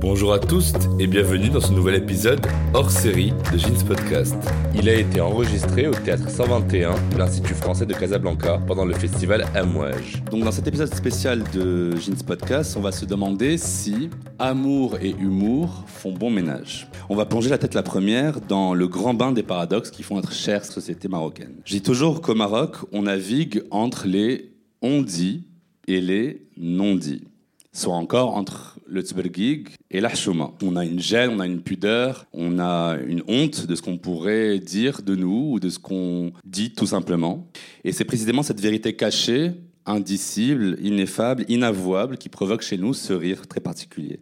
[0.00, 2.44] Bonjour à tous et bienvenue dans ce nouvel épisode
[2.74, 4.34] hors série de Jeans Podcast.
[4.74, 9.46] Il a été enregistré au théâtre 121 de l'Institut français de Casablanca pendant le festival
[9.54, 10.22] Amouage.
[10.30, 15.10] Donc dans cet épisode spécial de Jeans Podcast, on va se demander si amour et
[15.10, 16.88] humour font bon ménage.
[17.08, 20.16] On va plonger la tête la première dans le grand bain des paradoxes qui font
[20.16, 21.54] notre chère société marocaine.
[21.64, 24.49] Je dis toujours qu'au Maroc, on navigue entre les
[24.82, 25.48] on-dit
[25.86, 27.24] et les non-dits
[27.72, 30.52] soit encore entre le tzbergig et la chouma.
[30.62, 33.98] On a une gêne, on a une pudeur, on a une honte de ce qu'on
[33.98, 37.48] pourrait dire de nous ou de ce qu'on dit tout simplement.
[37.84, 39.52] Et c'est précisément cette vérité cachée,
[39.86, 44.20] indicible, ineffable, inavouable qui provoque chez nous ce rire très particulier.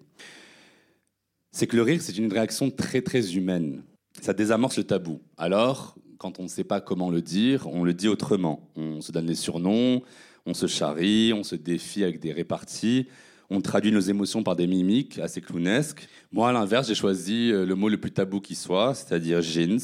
[1.50, 3.82] C'est que le rire, c'est une réaction très très humaine.
[4.20, 5.20] Ça désamorce le tabou.
[5.38, 8.68] Alors, quand on ne sait pas comment le dire, on le dit autrement.
[8.76, 10.02] On se donne des surnoms,
[10.48, 13.06] on se charrie, on se défie avec des réparties
[13.50, 16.08] on traduit nos émotions par des mimiques assez clownesques.
[16.32, 19.80] Moi, à l'inverse, j'ai choisi euh, le mot le plus tabou qui soit, c'est-à-dire jeans,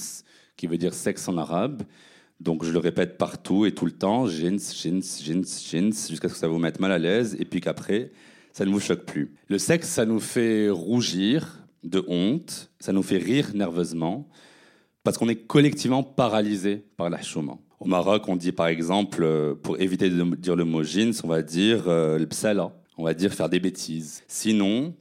[0.56, 1.82] qui veut dire sexe en arabe.
[2.40, 6.34] Donc je le répète partout et tout le temps, jeans, jeans, jeans, jeans, jusqu'à ce
[6.34, 8.12] que ça vous mette mal à l'aise et puis qu'après,
[8.52, 9.34] ça ne vous choque plus.
[9.48, 14.28] Le sexe, ça nous fait rougir de honte, ça nous fait rire nerveusement,
[15.02, 17.60] parce qu'on est collectivement paralysé par l'achouement.
[17.84, 21.42] Au Maroc, on dit par exemple, euh, pour éviter de dire le mot on va
[21.42, 24.22] dire euh, le psala on va dire, faire des bêtises.
[24.26, 24.94] Sinon,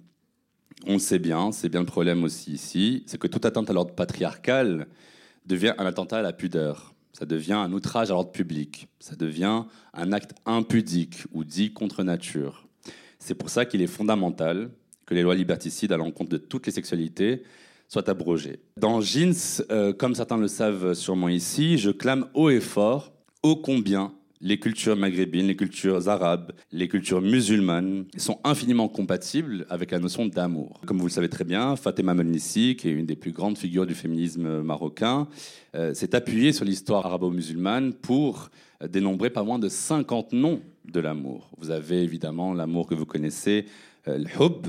[0.86, 3.94] on sait bien, c'est bien le problème aussi ici, c'est que toute atteinte à l'ordre
[3.94, 4.88] patriarcal
[5.46, 6.94] devient un attentat à la pudeur.
[7.14, 8.88] Ça devient un outrage à l'ordre public.
[9.00, 9.64] Ça devient
[9.94, 12.68] un acte impudique ou dit contre nature.
[13.20, 14.72] C'est pour ça qu'il est fondamental
[15.06, 17.44] que les lois liberticides à l'encontre de toutes les sexualités
[17.88, 18.60] soient abrogées.
[18.78, 19.34] Dans Jeans,
[19.72, 23.14] euh, comme certains le savent sûrement ici, je clame haut et fort
[23.44, 29.92] ô combien les cultures maghrébines, les cultures arabes, les cultures musulmanes sont infiniment compatibles avec
[29.92, 30.82] la notion d'amour.
[30.86, 33.86] Comme vous le savez très bien, Fatima Melnissi, qui est une des plus grandes figures
[33.86, 35.30] du féminisme marocain,
[35.76, 38.50] euh, s'est appuyée sur l'histoire arabo-musulmane pour
[38.90, 41.50] dénombrer pas moins de 50 noms de l'amour.
[41.58, 43.66] Vous avez évidemment l'amour que vous connaissez,
[44.08, 44.68] euh, le hub,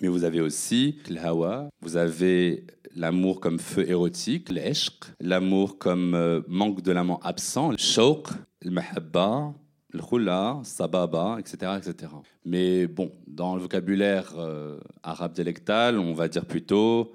[0.00, 2.66] mais vous avez aussi le hawa, vous avez
[2.96, 8.28] l'amour comme feu érotique, l'eshq, l'amour comme euh, manque de l'amant absent, le shawq,
[8.62, 9.54] le mahabba,
[9.90, 12.12] le khula, sababa, etc., etc.
[12.44, 17.12] Mais bon, dans le vocabulaire euh, arabe dialectal, on va dire plutôt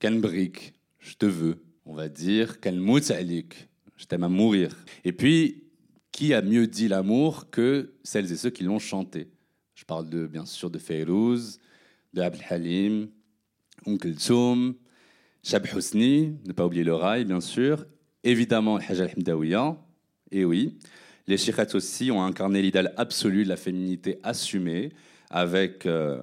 [0.00, 1.62] kanbrik, je te veux.
[1.86, 4.76] On va dire kanmout alik, je t'aime à mourir.
[5.04, 5.64] Et puis,
[6.12, 9.30] qui a mieux dit l'amour que celles et ceux qui l'ont chanté?
[9.74, 11.58] Je parle de, bien sûr de Fayrouz,
[12.16, 13.08] Abdel Halim,
[13.86, 14.74] Onkel Tsoum,
[15.42, 17.86] Shab Hosni, ne pas oublier le rail, bien sûr,
[18.24, 19.76] évidemment Hajj al-Himdawiya,
[20.32, 20.78] et oui,
[21.26, 24.90] les Shikhats aussi ont incarné l'idéal absolu de la féminité assumée,
[25.30, 26.20] avec euh,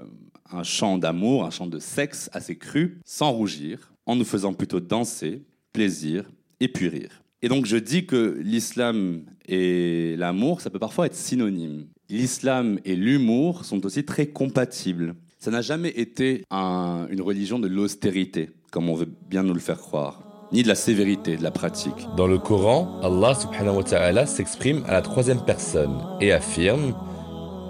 [0.51, 4.79] un chant d'amour, un chant de sexe assez cru, sans rougir, en nous faisant plutôt
[4.79, 5.43] danser,
[5.73, 7.23] plaisir et puis rire.
[7.41, 11.87] Et donc je dis que l'islam et l'amour, ça peut parfois être synonyme.
[12.09, 15.15] L'islam et l'humour sont aussi très compatibles.
[15.39, 19.77] Ça n'a jamais été une religion de l'austérité, comme on veut bien nous le faire
[19.79, 22.07] croire ni de la sévérité, de la pratique.
[22.15, 26.95] Dans le Coran, Allah subhanahu wa ta'ala s'exprime à la troisième personne et affirme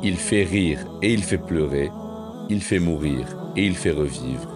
[0.03, 1.89] Il fait rire et il fait pleurer,
[2.49, 4.53] il fait mourir et il fait revivre.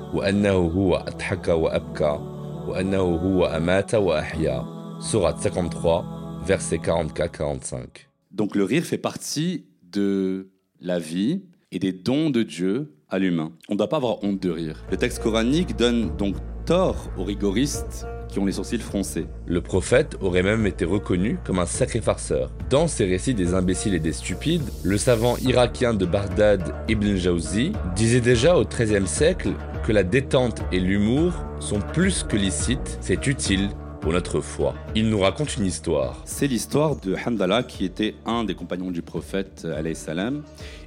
[5.01, 6.05] Surat 53,
[6.45, 7.85] versets 44-45.
[8.29, 11.41] Donc le rire fait partie de la vie
[11.71, 13.51] et des dons de Dieu à l'humain.
[13.69, 14.83] On ne doit pas avoir honte de rire.
[14.89, 16.35] Le texte coranique donne donc
[16.65, 19.27] tort aux rigoristes qui ont les sourcils froncés.
[19.45, 22.51] Le prophète aurait même été reconnu comme un sacré farceur.
[22.69, 27.73] Dans ses récits des imbéciles et des stupides, le savant irakien de Bagdad Ibn Jawzi
[27.95, 29.49] disait déjà au XIIIe siècle
[29.85, 33.69] que la détente et l'humour sont plus que licites, c'est utile
[34.01, 34.73] pour notre foi.
[34.95, 36.21] Il nous raconte une histoire.
[36.25, 40.41] C'est l'histoire de Hamdallah qui était un des compagnons du prophète salam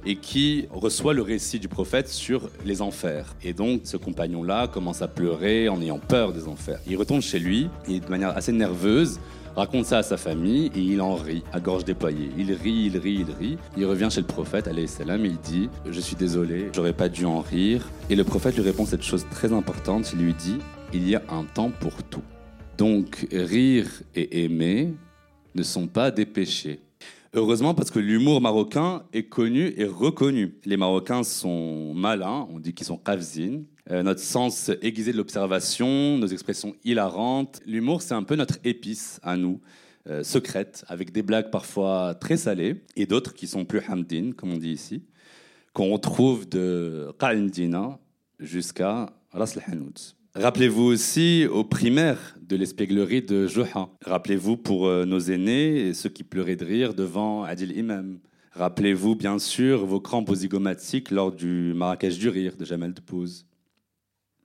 [0.05, 3.35] et qui reçoit le récit du prophète sur les enfers.
[3.41, 6.79] Et donc ce compagnon-là commence à pleurer en ayant peur des enfers.
[6.87, 9.19] Il retourne chez lui et de manière assez nerveuse
[9.55, 12.29] raconte ça à sa famille et il en rit à gorge déployée.
[12.37, 13.57] Il rit, il rit, il rit.
[13.77, 17.25] Il revient chez le prophète, salam, et il dit Je suis désolé, j'aurais pas dû
[17.25, 17.89] en rire.
[18.09, 20.57] Et le prophète lui répond cette chose très importante il lui dit
[20.93, 22.21] Il y a un temps pour tout.
[22.77, 24.93] Donc, rire et aimer
[25.53, 26.81] ne sont pas des péchés.
[27.33, 30.55] Heureusement parce que l'humour marocain est connu et reconnu.
[30.65, 33.63] Les Marocains sont malins, on dit qu'ils sont qafzin.
[33.91, 37.61] Euh, notre sens aiguisé de l'observation, nos expressions hilarantes.
[37.65, 39.59] L'humour, c'est un peu notre épice à nous,
[40.09, 44.53] euh, secrète, avec des blagues parfois très salées et d'autres qui sont plus hamdin, comme
[44.53, 45.03] on dit ici,
[45.73, 47.99] qu'on retrouve de qa'indina
[48.39, 50.14] jusqu'à ras al-hanout.
[50.37, 53.87] Rappelez-vous aussi aux primaires de l'espièglerie de Joha.
[54.03, 58.19] Rappelez-vous pour euh, nos aînés et ceux qui pleuraient de rire devant Adil Imam.
[58.51, 63.45] Rappelez-vous bien sûr vos crampes zygomatiques lors du Marrakech du rire de Jamel Debbouze.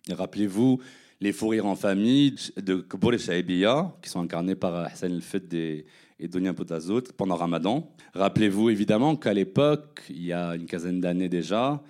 [0.08, 0.80] Rappelez-vous
[1.20, 5.52] les fous rires en famille de Kbour et qui sont incarnés par Hassan El Fed
[5.52, 5.86] et,
[6.20, 7.90] Donia Potazot pendant Ramadan.
[8.14, 11.82] Rappelez-vous évidemment qu'à l'époque, il y a une quinzaine d'années déjà,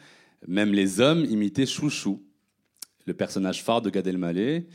[0.49, 2.23] même les hommes imitaient Chouchou
[3.11, 4.67] le personnage phare de Gad Elmaleh,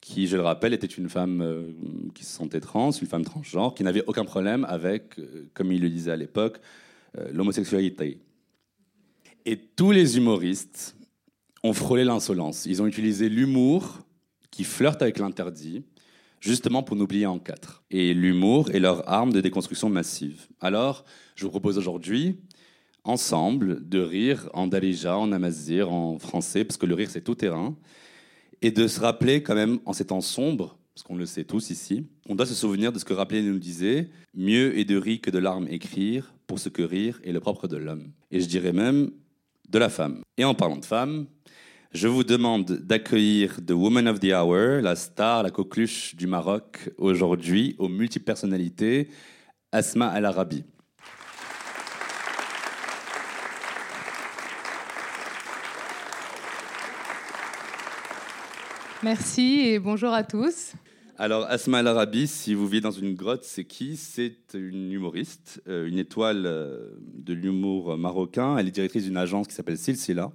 [0.00, 1.72] qui, je le rappelle, était une femme euh,
[2.14, 5.82] qui se sentait trans, une femme transgenre, qui n'avait aucun problème avec, euh, comme il
[5.82, 6.60] le disait à l'époque,
[7.18, 8.18] euh, l'homosexualité.
[9.44, 10.96] Et tous les humoristes
[11.62, 12.64] ont frôlé l'insolence.
[12.64, 14.00] Ils ont utilisé l'humour
[14.50, 15.84] qui flirte avec l'interdit,
[16.40, 17.82] justement pour nous plier en quatre.
[17.90, 20.46] Et l'humour est leur arme de déconstruction massive.
[20.60, 21.04] Alors,
[21.34, 22.38] je vous propose aujourd'hui
[23.04, 27.34] ensemble de rire en darija, en amazir, en français, parce que le rire c'est tout
[27.34, 27.76] terrain,
[28.62, 31.70] et de se rappeler quand même en ces temps sombres, parce qu'on le sait tous
[31.70, 35.20] ici, on doit se souvenir de ce que Rappelé nous disait, mieux est de rire
[35.20, 38.12] que de larmes écrire, pour ce que rire est le propre de l'homme.
[38.30, 39.10] Et je dirais même
[39.68, 40.20] de la femme.
[40.36, 41.26] Et en parlant de femme,
[41.92, 46.90] je vous demande d'accueillir The Woman of the Hour, la star, la coqueluche du Maroc
[46.98, 49.08] aujourd'hui, aux multipersonnalités,
[49.72, 50.64] Asma Al-Arabi.
[59.04, 60.72] Merci et bonjour à tous.
[61.18, 63.98] Alors, Asma Al-Arabi, si vous vivez dans une grotte, c'est qui?
[63.98, 68.56] C'est une humoriste, euh, une étoile euh, de l'humour marocain.
[68.56, 70.32] Elle est directrice d'une agence qui s'appelle Silsila.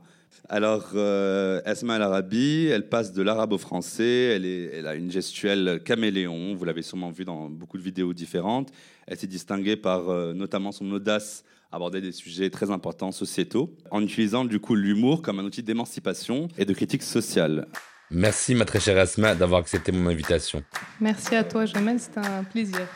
[0.50, 4.36] Alors, euh, Asma Al-Arabi, elle passe de l'arabe au français.
[4.36, 6.54] Elle, est, elle, a une gestuelle caméléon.
[6.54, 8.72] Vous l'avez sûrement vu dans beaucoup de vidéos différentes.
[9.08, 10.04] Elle s'est distinguée par
[10.36, 15.24] notamment son audace à aborder des sujets très importants sociétaux, en utilisant du coup l'humour
[15.24, 17.68] comme un outil d'émancipation et de critique sociale.
[18.12, 20.64] Merci, ma très chère Asma, d'avoir accepté mon invitation.
[21.00, 22.88] Merci à toi, Jamel, c'est un plaisir.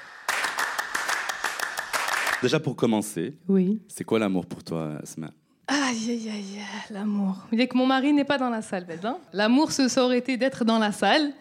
[2.41, 3.79] Déjà, pour commencer, oui.
[3.87, 5.29] c'est quoi l'amour pour toi, Asma?
[5.67, 7.35] Aïe, aïe, aïe, l'amour.
[7.43, 9.17] Vous voyez que mon mari n'est pas dans la salle, hein?
[9.33, 11.31] L'amour, ce aurait été d'être dans la salle.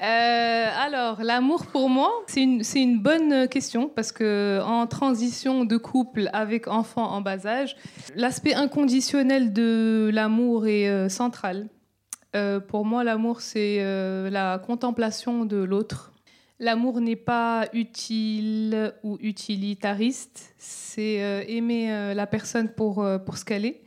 [0.00, 5.76] Euh, alors, l'amour pour moi, c'est une, une, bonne question parce que en transition de
[5.76, 7.76] couple avec enfant en bas âge,
[8.14, 11.68] l'aspect inconditionnel de l'amour est euh, central.
[12.36, 16.12] Euh, pour moi, l'amour, c'est euh, la contemplation de l'autre.
[16.58, 23.64] L'amour n'est pas utile ou utilitariste, c'est euh, aimer la personne pour, pour ce qu'elle
[23.64, 23.82] est,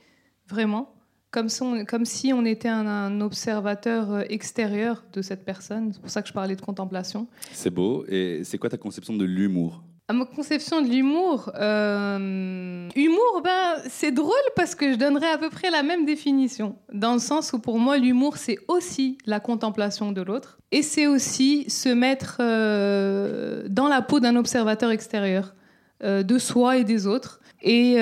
[0.47, 0.95] vraiment,
[1.29, 5.93] comme si, on, comme si on était un, observateur extérieur de cette personne.
[5.93, 7.27] C'est pour ça que je parlais de contemplation.
[7.51, 8.05] C'est beau.
[8.07, 9.83] Et c'est quoi ta conception de l'humour?
[10.09, 15.37] À ma conception de l'humour, euh, humour, ben, c'est drôle parce que je donnerais à
[15.37, 16.75] peu près la même définition.
[16.91, 20.59] Dans le sens où pour moi, l'humour, c'est aussi la contemplation de l'autre.
[20.71, 25.55] Et c'est aussi se mettre euh, dans la peau d'un observateur extérieur,
[26.03, 27.39] euh, de soi et des autres.
[27.61, 27.97] Et,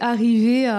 [0.00, 0.74] arriver à,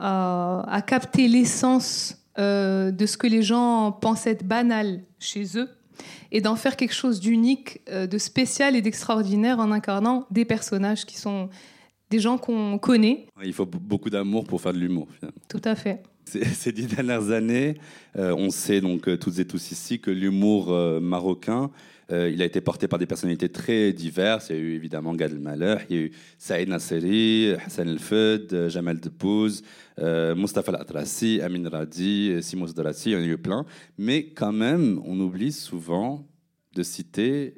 [0.00, 5.68] à, à capter l'essence de ce que les gens pensent être banal chez eux
[6.32, 11.04] et d'en faire quelque chose d'unique, euh, de spécial et d'extraordinaire en incarnant des personnages
[11.06, 11.48] qui sont
[12.10, 13.26] des gens qu'on connaît.
[13.44, 15.40] Il faut beaucoup d'amour pour faire de l'humour, finalement.
[15.48, 16.02] Tout à fait.
[16.24, 17.74] Ces dix dernières années,
[18.16, 21.70] euh, on sait donc euh, toutes et tous ici que l'humour marocain
[22.12, 24.50] euh, il a été porté par des personnalités très diverses.
[24.50, 27.98] Il y a eu évidemment Gad Elmaleh, il y a eu Saïd Nasseri, Hassan El
[27.98, 29.62] Fed, Jamal Debbouze,
[29.98, 33.64] euh, Mustafa Al-Atrassi, Amin Radi, Simos Darassi, il y en a eu plein.
[33.96, 36.26] Mais quand même, on oublie souvent
[36.74, 37.54] de citer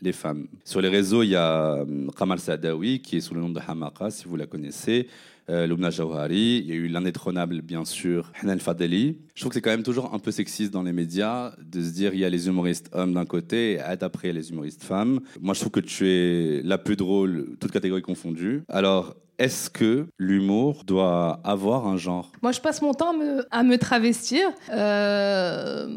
[0.00, 0.48] les femmes.
[0.64, 1.84] Sur les réseaux, il y a
[2.16, 5.08] Kamal Sadawi, qui est sous le nom de Hamaka, si vous la connaissez
[5.50, 9.18] euh, Lumna Jawhari, il y a eu l'indétrônable, bien sûr, Hanan Fadeli.
[9.34, 11.90] Je trouve que c'est quand même toujours un peu sexiste dans les médias de se
[11.90, 15.20] dire il y a les humoristes hommes d'un côté et après les humoristes femmes.
[15.40, 18.62] Moi, je trouve que tu es la plus drôle, toutes catégories confondues.
[18.68, 22.30] Alors, est-ce que l'humour doit avoir un genre?
[22.42, 23.14] Moi, je passe mon temps
[23.50, 24.48] à me, travestir.
[24.70, 25.88] Euh,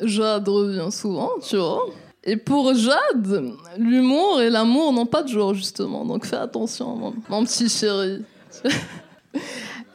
[0.00, 1.86] Jade revient souvent, tu vois.
[2.26, 6.04] Et pour Jade, l'humour et l'amour n'ont pas de jour, justement.
[6.04, 8.22] Donc fais attention, mon, mon petit chéri.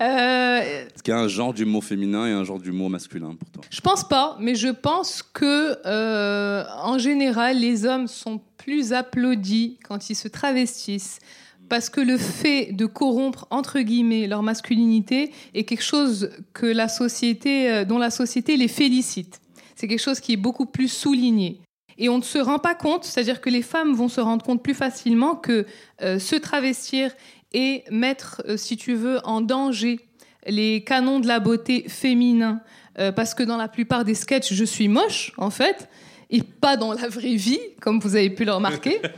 [0.01, 3.49] Euh, Est-ce qu'il y a un genre d'humour féminin et un genre d'humour masculin pour
[3.49, 8.93] toi Je pense pas, mais je pense que euh, en général, les hommes sont plus
[8.93, 11.19] applaudis quand ils se travestissent.
[11.67, 16.87] Parce que le fait de corrompre entre guillemets leur masculinité est quelque chose que la
[16.87, 19.41] société, euh, dont la société les félicite.
[19.75, 21.59] C'est quelque chose qui est beaucoup plus souligné.
[21.99, 24.63] Et on ne se rend pas compte, c'est-à-dire que les femmes vont se rendre compte
[24.63, 25.65] plus facilement que
[26.01, 27.11] euh, se travestir
[27.53, 29.99] et mettre, euh, si tu veux, en danger
[30.47, 32.61] les canons de la beauté féminin,
[32.97, 35.89] euh, parce que dans la plupart des sketchs, je suis moche, en fait,
[36.29, 39.01] et pas dans la vraie vie, comme vous avez pu le remarquer.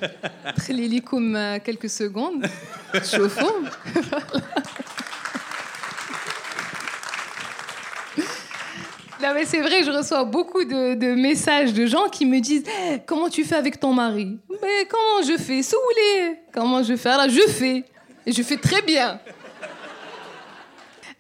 [1.14, 2.46] Euh, quelques secondes,
[3.04, 3.54] chauffons.
[9.22, 12.64] Non mais c'est vrai, je reçois beaucoup de, de messages de gens qui me disent
[12.68, 14.40] Eh, comment tu fais avec ton mari?
[14.50, 15.62] Mais comment je fais?
[15.62, 17.10] Saoulé Comment je fais?
[17.10, 17.84] Alors je fais.
[18.26, 19.20] Et je fais très bien.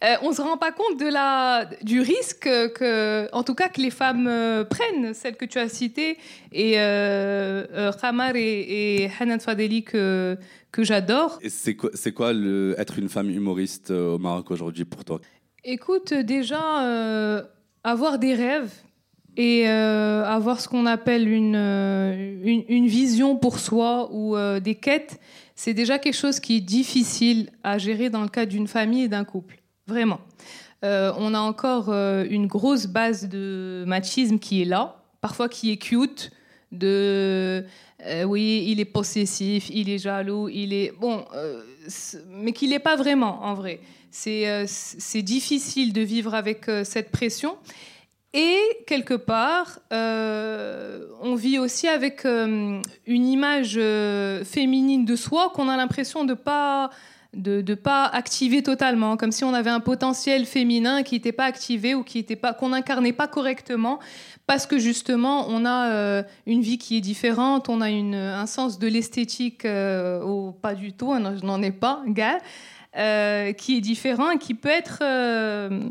[0.03, 3.79] Euh, on se rend pas compte de la, du risque que, en tout cas, que
[3.79, 6.17] les femmes euh, prennent, celles que tu as citées,
[6.51, 10.37] et euh, euh, Khamar et, et Hanan Fadeli que,
[10.71, 11.37] que j'adore.
[11.47, 15.21] C'est quoi, c'est quoi le, être une femme humoriste au Maroc aujourd'hui pour toi?
[15.63, 17.45] Écoute, déjà,
[17.83, 18.71] avoir des rêves
[19.37, 24.59] et euh, avoir ce qu'on appelle une, euh, une, une vision pour soi ou euh,
[24.59, 25.19] des quêtes,
[25.55, 29.07] c'est déjà quelque chose qui est difficile à gérer dans le cadre d'une famille et
[29.07, 29.59] d'un couple.
[29.87, 30.19] Vraiment.
[30.83, 36.31] On a encore une grosse base de machisme qui est là, parfois qui est cute,
[36.71, 37.63] de
[38.25, 41.23] oui, il est possessif, il est jaloux, il est bon,
[42.31, 43.79] mais qu'il n'est pas vraiment en vrai.
[44.11, 47.55] C'est euh, c'est difficile de vivre avec euh, cette pression.
[48.33, 53.77] Et quelque part, euh, on vit aussi avec une image
[54.45, 56.91] féminine de soi qu'on a l'impression de pas
[57.33, 61.43] de ne pas activer totalement, comme si on avait un potentiel féminin qui n'était pas
[61.45, 63.99] activé ou qui pas qu'on n'incarnait pas correctement,
[64.47, 68.87] parce que justement on a une vie qui est différente, on a un sens de
[68.87, 72.37] l'esthétique, ou pas du tout, je n'en ai pas, gars,
[72.97, 75.81] euh, qui est différent et qui peut être euh,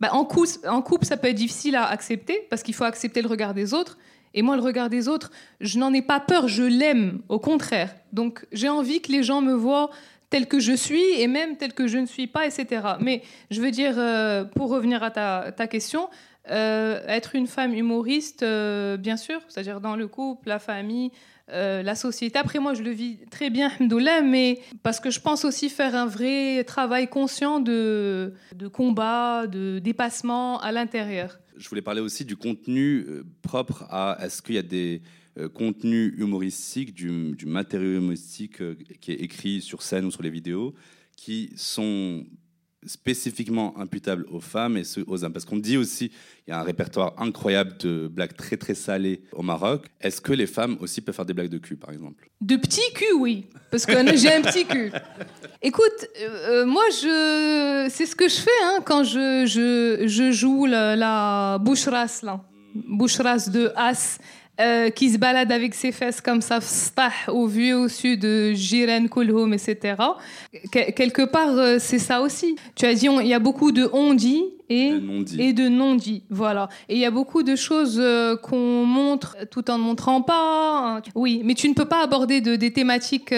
[0.00, 3.52] bah, en, couple, ça peut être difficile à accepter parce qu'il faut accepter le regard
[3.52, 3.98] des autres.
[4.32, 5.30] Et moi, le regard des autres,
[5.60, 7.94] je n'en ai pas peur, je l'aime, au contraire.
[8.14, 9.90] Donc, j'ai envie que les gens me voient
[10.30, 12.86] tel que je suis et même tel que je ne suis pas, etc.
[13.00, 16.08] Mais je veux dire, euh, pour revenir à ta, question,
[16.46, 18.42] être une femme humoriste,
[18.98, 21.10] bien sûr, c'est-à-dire dans le couple, la famille,
[21.48, 22.38] euh, la société.
[22.38, 25.94] Après, moi, je le vis très bien, alhamdoulilah, mais parce que je pense aussi faire
[25.94, 31.38] un vrai travail conscient de, de combat, de dépassement à l'intérieur.
[31.56, 34.18] Je voulais parler aussi du contenu euh, propre à.
[34.22, 35.02] Est-ce qu'il y a des
[35.38, 38.62] euh, contenus humoristiques, du, du matériau humoristique
[39.00, 40.74] qui est écrit sur scène ou sur les vidéos,
[41.16, 42.24] qui sont
[42.86, 46.10] spécifiquement imputables aux femmes et aux hommes Parce qu'on dit aussi,
[46.46, 49.86] il y a un répertoire incroyable de blagues très très salées au Maroc.
[50.00, 52.28] Est-ce que les femmes aussi peuvent faire des blagues de cul, par exemple?
[52.40, 54.92] De petit cul, oui, parce que j'ai un petit cul.
[55.62, 60.66] Écoute, euh, euh, moi, je, c'est ce que je fais hein, quand je, je, joue
[60.66, 62.42] la, la boucheras, là.
[62.74, 64.18] Boucheras de As,
[64.60, 66.58] euh, qui se balade avec ses fesses comme ça,
[67.28, 69.94] au vu et au sud de Jiren, Kulhum, etc.
[70.72, 72.56] Que- quelque part, euh, c'est ça aussi.
[72.76, 74.92] Tu as dit, il y a beaucoup de on-dit et
[75.38, 76.22] et de non-dit.
[76.30, 76.68] Voilà.
[76.88, 80.96] Et il y a beaucoup de choses euh, qu'on montre tout en ne montrant pas.
[80.98, 81.02] hein.
[81.14, 83.30] Oui, mais tu ne peux pas aborder de, des thématiques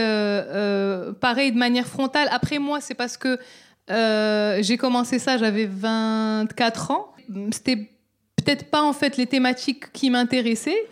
[1.21, 2.29] pareilles de manière frontale.
[2.31, 3.39] Après moi, c'est parce que
[4.63, 7.09] j'ai commencé ça, j'avais 24 ans.
[7.51, 7.77] C'était
[8.37, 10.83] peut-être pas en fait les thématiques qui m'intéressaient.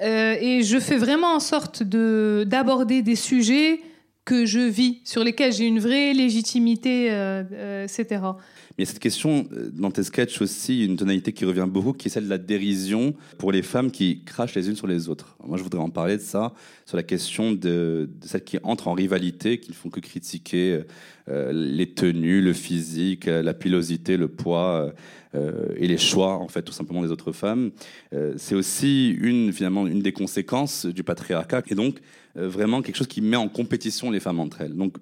[0.00, 3.80] Euh, et je fais vraiment en sorte de d'aborder des sujets
[4.24, 8.06] que je vis, sur lesquels j'ai une vraie légitimité, euh, euh, etc.
[8.12, 11.94] Mais il y a cette question dans tes sketchs aussi, une tonalité qui revient beaucoup,
[11.94, 15.08] qui est celle de la dérision pour les femmes qui crachent les unes sur les
[15.08, 15.36] autres.
[15.42, 16.52] Moi, je voudrais en parler de ça,
[16.84, 20.82] sur la question de, celles qui entrent en rivalité, qui ne font que critiquer
[21.26, 24.92] les tenues, le physique, la pilosité, le poids
[25.34, 27.70] et les choix, en fait, tout simplement des autres femmes.
[28.12, 32.00] Euh, c'est aussi une, finalement, une des conséquences du patriarcat, et donc
[32.36, 34.74] euh, vraiment quelque chose qui met en compétition les femmes entre elles.
[34.74, 34.96] Donc,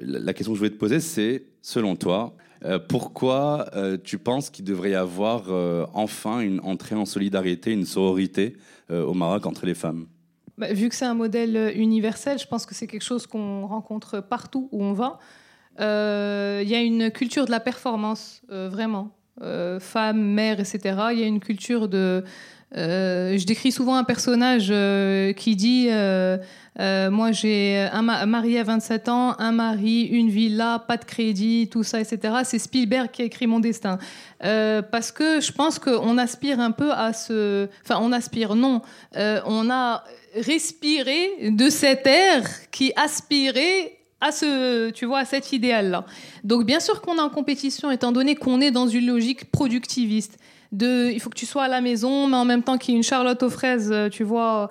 [0.00, 4.48] la question que je voulais te poser, c'est, selon toi, euh, pourquoi euh, tu penses
[4.50, 8.56] qu'il devrait y avoir euh, enfin une entrée en solidarité, une sororité
[8.90, 10.06] euh, au Maroc entre les femmes?
[10.56, 13.66] Bah, vu que c'est un modèle euh, universel, je pense que c'est quelque chose qu'on
[13.66, 15.18] rencontre partout où on va.
[15.80, 19.14] Euh, Il y a une culture de la performance, euh, vraiment.
[19.42, 20.80] Euh, femmes, mères, etc.
[21.12, 22.24] Il y a une culture de,
[22.74, 24.72] je décris souvent un personnage
[25.36, 25.88] qui dit
[26.80, 31.68] euh, moi, j'ai un marié à 27 ans, un mari, une villa, pas de crédit,
[31.70, 32.34] tout ça, etc.
[32.44, 33.98] C'est Spielberg qui a écrit mon destin.
[34.44, 37.68] Euh, parce que je pense qu'on aspire un peu à ce...
[37.84, 38.82] Enfin, on aspire, non.
[39.16, 40.04] Euh, on a
[40.36, 46.04] respiré de cet air qui aspirait à ce, tu vois, à cet idéal-là.
[46.44, 50.38] Donc, bien sûr qu'on est en compétition, étant donné qu'on est dans une logique productiviste
[50.72, 52.94] de il faut que tu sois à la maison, mais en même temps qu'il y
[52.94, 54.68] ait une charlotte aux fraises, euh, tu vois,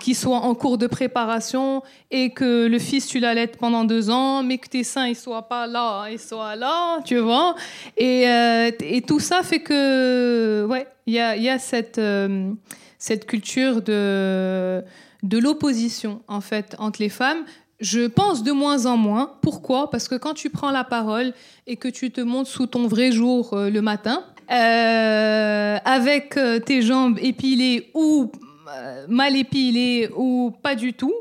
[0.00, 4.42] qui soit en cours de préparation et que le fils, tu l'allaites pendant deux ans,
[4.42, 7.54] mais que tes seins, ils soient pas là, ils soient là, tu vois.
[7.96, 12.52] Et, euh, et tout ça fait que, ouais, il y a, y a cette, euh,
[12.98, 14.84] cette culture de,
[15.22, 17.44] de l'opposition, en fait, entre les femmes.
[17.80, 19.34] Je pense de moins en moins.
[19.42, 19.90] Pourquoi?
[19.90, 21.32] Parce que quand tu prends la parole
[21.66, 26.80] et que tu te montres sous ton vrai jour le matin, euh, avec euh, tes
[26.80, 28.32] jambes épilées ou
[28.74, 31.14] euh, mal épilées ou pas du tout.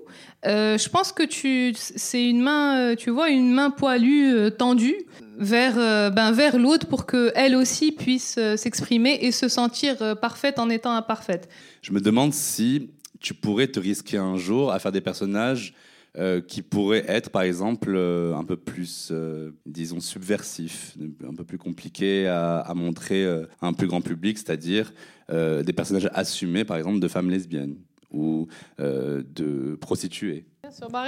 [0.46, 4.96] je pense que tu, c'est une main, tu vois, une main poilue tendue
[5.38, 5.76] vers,
[6.12, 11.50] ben, vers l'autre pour qu'elle aussi puisse s'exprimer et se sentir parfaite en étant imparfaite.
[11.82, 15.74] Je me demande si tu pourrais te risquer un jour à faire des personnages
[16.18, 21.44] euh, qui pourrait être, par exemple, euh, un peu plus, euh, disons, subversif, un peu
[21.44, 24.92] plus compliqué à, montrer à un plus grand public, c'est-à-dire
[25.30, 27.76] des personnages assumés, par exemple, de femmes lesbiennes
[28.12, 28.48] ou
[28.80, 30.46] de prostituées.
[30.64, 31.04] Bien sûr, bah,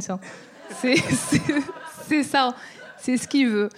[0.00, 0.18] ça.
[2.08, 2.54] C'est ça,
[2.98, 3.68] c'est ce qu'il veut.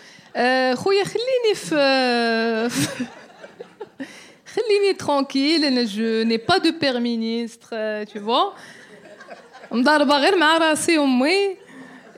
[4.96, 8.54] tranquille, je n'ai pas de permis ministre, tu vois.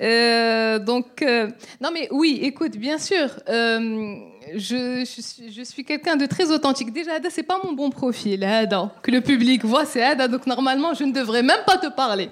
[0.02, 1.48] Euh, donc, euh,
[1.80, 4.16] non mais oui, écoute, bien sûr, euh,
[4.54, 5.04] je,
[5.64, 6.92] suis, quelqu'un de très authentique.
[6.92, 10.46] Déjà, Ada, c'est pas mon bon profil, Ada, que le public voit, c'est Ada, donc
[10.46, 12.28] normalement, je ne devrais même pas te parler.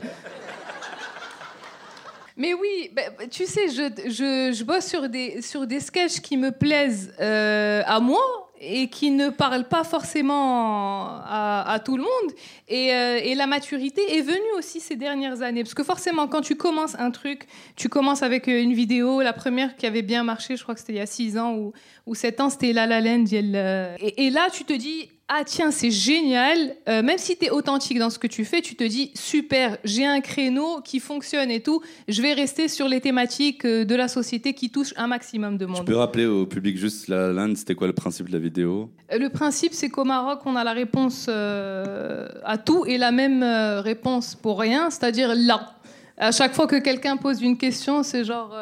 [2.37, 6.51] Mais oui, bah, tu sais, je, je, bosse sur des, sur des sketchs qui me
[6.51, 12.33] plaisent à moi, et qui ne parle pas forcément à, tout le monde.
[12.71, 15.63] Euh, et, la maturité est venue aussi ces dernières années.
[15.63, 19.77] Parce que forcément, quand tu commences un truc, tu commences avec une vidéo, la première
[19.77, 21.73] qui avait bien marché, je crois que c'était il y a 6 ans ou,
[22.07, 23.25] ou 7 ans, c'était La La Land.
[23.33, 27.51] Et, et là, tu te dis, ah tiens, c'est génial, euh, même si tu es
[27.51, 31.51] authentique dans ce que tu fais, tu te dis, super, j'ai un créneau qui fonctionne
[31.51, 35.07] et tout, je vais rester sur les thématiques euh, de la société qui touchent un
[35.07, 35.79] maximum de monde.
[35.79, 38.91] Tu peux rappeler au public juste la land, c'était quoi le principe de la vidéo?
[39.13, 43.43] Euh, Le principe, c'est qu'au Maroc, on a la réponse à tout et la même
[43.83, 45.75] réponse pour rien, c'est-à-dire là.
[46.17, 48.55] À chaque fois que quelqu'un pose une question, c'est genre,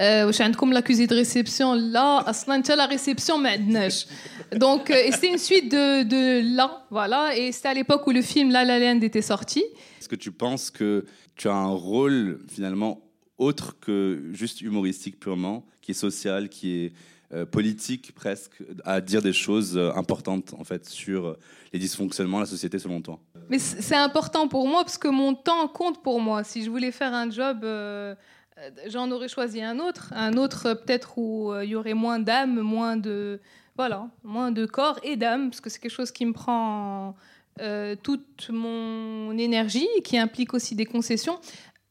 [0.00, 2.24] euh, comme l'accusé de réception, là,
[2.76, 3.88] la réception, maintenant.
[4.54, 7.36] Donc, euh, c'était une suite de, là, voilà.
[7.36, 9.60] Et c'était à l'époque où le film La La Land était sorti.
[9.98, 13.00] Est-ce que tu penses que tu as un rôle finalement
[13.38, 16.90] autre que juste humoristique purement, qui est social, qui est euh,
[17.50, 21.36] politique presque, à dire des choses euh, importantes en fait sur
[21.72, 23.20] les dysfonctionnements de la société selon toi?
[23.48, 26.44] Mais c'est important pour moi parce que mon temps compte pour moi.
[26.44, 27.64] Si je voulais faire un job
[28.88, 32.96] j'en aurais choisi un autre, un autre peut-être où il y aurait moins d'âme, moins
[32.96, 33.40] de,
[33.76, 37.14] voilà, moins de corps et d'âme, parce que c'est quelque chose qui me prend
[37.60, 41.38] euh, toute mon énergie, qui implique aussi des concessions.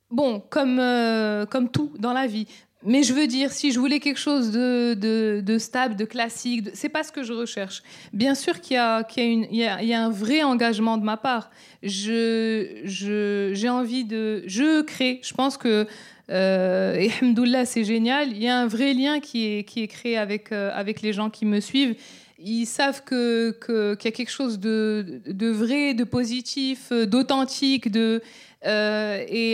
[0.09, 2.47] Bon, comme, euh, comme tout dans la vie.
[2.85, 7.03] Mais je veux dire, si je voulais quelque chose de, stable, de classique, c'est pas
[7.03, 7.83] ce que je recherche.
[8.13, 11.51] Bien sûr qu'il y, a un vrai engagement de ma part.
[11.83, 14.43] Je, j'ai envie de.
[14.47, 15.19] Je crée.
[15.23, 15.87] Je pense que
[16.29, 18.31] euh, et Hamdoullah, c'est génial.
[18.31, 21.11] Il y a un vrai lien qui est, qui est créé avec, euh, avec les
[21.11, 21.95] gens qui me suivent.
[22.41, 23.57] Ils savent que,
[23.95, 28.21] qu'il y a quelque chose de, de vrai, de positif, d'authentique, de,
[28.65, 29.53] euh, et,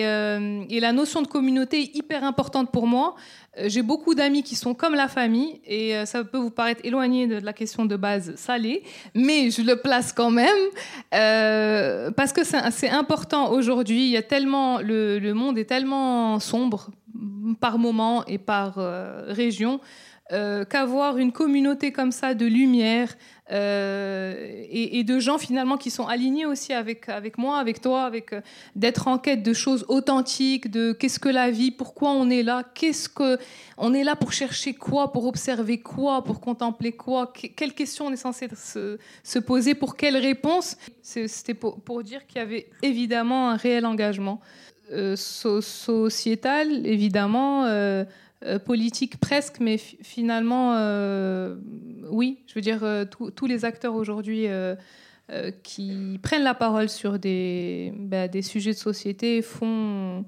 [0.75, 3.15] et, la notion de communauté est hyper importante pour moi.
[3.63, 7.25] J'ai beaucoup d'amis qui sont comme la famille et euh, ça peut vous paraître éloigné
[7.25, 10.49] de la question de base salée, mais je le place quand même
[11.13, 14.05] euh, parce que c'est important aujourd'hui.
[14.05, 16.89] Il y a tellement le, monde est tellement sombre
[17.61, 19.79] par moment et par euh, région
[20.33, 23.15] euh, qu'avoir une communauté comme ça de lumière
[23.51, 28.33] euh, et, de gens finalement qui sont alignés aussi avec, avec moi, avec toi, avec
[28.33, 28.41] euh,
[28.75, 32.63] d'être en quête de choses authentiques, de qu'est-ce que la vie, pourquoi on est là,
[32.73, 33.37] qu'est-ce que
[33.77, 38.11] on est là pour chercher quoi, pour observer quoi, pour contempler quoi, quelles questions on
[38.11, 40.75] est censé se, se poser, pour quelles réponses.
[41.03, 44.41] C'était pour, dire qu'il y avait évidemment un réel engagement
[45.15, 47.65] sociétal, évidemment.
[47.65, 48.05] Euh,
[48.65, 51.55] politique presque, mais finalement, euh,
[52.09, 54.75] oui, je veux dire, euh, tous les acteurs aujourd'hui euh,
[55.63, 60.25] qui prennent la parole sur des, bah, des sujets de société font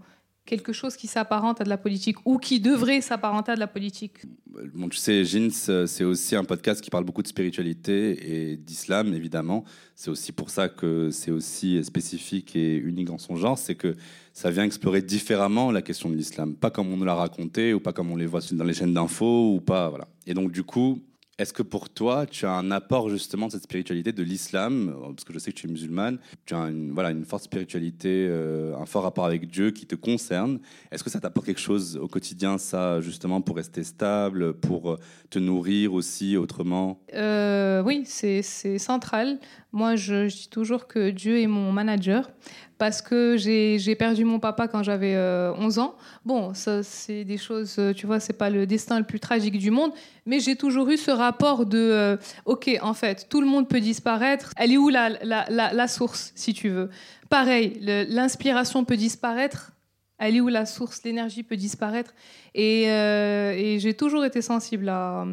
[0.47, 3.67] quelque chose qui s'apparente à de la politique ou qui devrait s'apparenter à de la
[3.67, 4.25] politique.
[4.73, 9.13] Bon, tu sais, Jeans, c'est aussi un podcast qui parle beaucoup de spiritualité et d'islam,
[9.13, 9.63] évidemment.
[9.95, 13.95] C'est aussi pour ça que c'est aussi spécifique et unique en son genre, c'est que
[14.33, 17.79] ça vient explorer différemment la question de l'islam, pas comme on nous l'a raconté ou
[17.79, 20.07] pas comme on les voit dans les chaînes d'infos ou pas, voilà.
[20.25, 21.01] Et donc du coup,
[21.38, 25.23] est-ce que pour toi, tu as un apport justement de cette spiritualité de l'islam Parce
[25.23, 28.76] que je sais que tu es musulmane, tu as une, voilà, une forte spiritualité, euh,
[28.76, 30.60] un fort rapport avec Dieu qui te concerne.
[30.91, 34.97] Est-ce que ça t'apporte quelque chose au quotidien, ça, justement, pour rester stable, pour euh,
[35.30, 37.00] te nourrir aussi autrement?
[37.13, 38.41] Euh, Oui, c'est
[38.80, 39.39] central.
[39.71, 42.32] Moi, je, dis toujours que Dieu est mon manager
[42.77, 45.95] parce que j'ai perdu mon papa quand j'avais 11 ans.
[46.25, 49.71] Bon, ça, c'est des choses, tu vois, c'est pas le destin le plus tragique du
[49.71, 49.91] monde,
[50.25, 54.51] mais j'ai toujours eu ce rapport de, ok, en fait, tout le monde peut disparaître.
[54.57, 56.89] Elle est où la, la, la, source, si tu veux?
[57.29, 59.71] Pareil, l'inspiration peut disparaître.
[60.19, 61.03] Elle est où la source?
[61.03, 62.13] L'énergie peut disparaître.
[62.55, 65.25] Et, euh, et j'ai toujours été sensible à,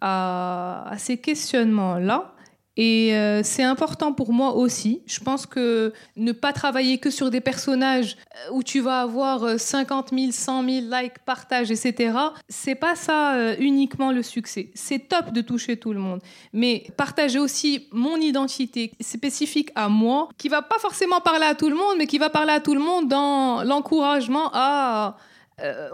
[0.00, 2.33] à ces questionnements-là.
[2.76, 5.02] Et euh, c'est important pour moi aussi.
[5.06, 9.60] Je pense que ne pas travailler que sur des personnages euh, où tu vas avoir
[9.60, 12.18] 50 000, 100 000 likes, partages, etc.
[12.48, 14.70] C'est pas ça euh, uniquement le succès.
[14.74, 16.20] C'est top de toucher tout le monde,
[16.52, 21.68] mais partager aussi mon identité spécifique à moi, qui va pas forcément parler à tout
[21.68, 25.16] le monde, mais qui va parler à tout le monde dans l'encouragement à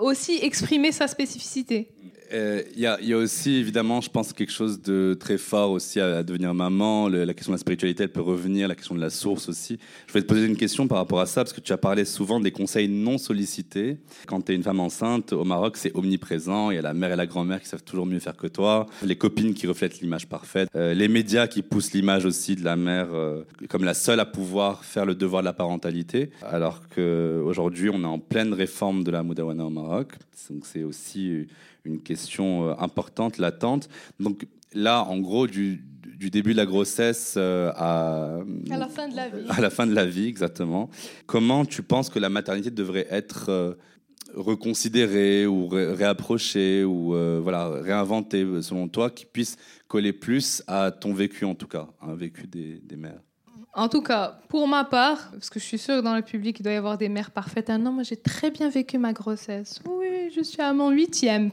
[0.00, 1.92] aussi exprimer sa spécificité.
[2.32, 5.98] Il euh, y, y, a aussi, évidemment, je pense, quelque chose de très fort aussi
[5.98, 7.08] à, devenir maman.
[7.08, 9.80] la question de la spiritualité, elle peut revenir, la question de la source aussi.
[10.06, 12.04] Je voulais te poser une question par rapport à ça, parce que tu as parlé
[12.04, 13.96] souvent des conseils non sollicités.
[14.26, 16.70] Quand tu es une femme enceinte, au Maroc, c'est omniprésent.
[16.70, 18.86] Il y a la mère et la grand-mère qui savent toujours mieux faire que toi,
[19.02, 22.76] les copines qui reflètent l'image parfaite, euh, les médias qui poussent l'image aussi de la
[22.76, 27.90] mère euh, comme la seule à pouvoir faire le devoir de la parentalité, alors qu'aujourd'hui,
[27.90, 30.12] on est en pleine réforme de la Moudawana au Maroc.
[30.48, 31.46] Donc c'est aussi
[31.84, 33.88] une question euh, importante, latente.
[34.18, 35.84] Donc là, en gros, du,
[36.18, 38.40] du début de la grossesse euh, à,
[38.70, 39.46] à la fin de la vie.
[39.48, 40.90] À la fin de la vie, exactement.
[41.26, 43.74] Comment tu penses que la maternité devrait être euh,
[44.34, 49.56] reconsidérée ou réapprochée ou voilà réinventée selon toi, qui puisse
[49.88, 53.22] coller plus à ton vécu en tout cas, un vécu des, des mères?
[53.72, 56.58] En tout cas, pour ma part, parce que je suis sûre que dans le public,
[56.58, 57.70] il doit y avoir des mères parfaites.
[57.70, 59.80] Ah non, moi j'ai très bien vécu ma grossesse.
[59.86, 61.50] Oui, je suis à mon huitième.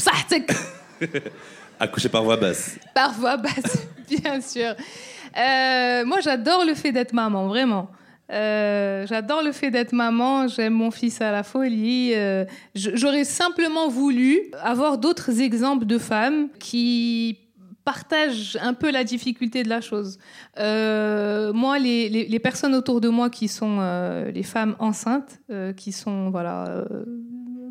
[1.79, 2.79] Accouché par voix basse.
[2.95, 4.73] Par voix basse, bien sûr.
[5.37, 7.91] Euh, moi, j'adore le fait d'être maman, vraiment.
[8.31, 12.13] Euh, j'adore le fait d'être maman, j'aime mon fils à la folie.
[12.15, 17.37] Euh, j'aurais simplement voulu avoir d'autres exemples de femmes qui
[17.87, 20.19] partage un peu la difficulté de la chose.
[20.59, 25.93] Euh, moi, les, personnes autour de moi qui sont euh, les femmes enceintes, euh, qui
[25.93, 26.83] sont voilà